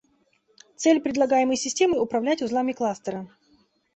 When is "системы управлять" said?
1.57-2.41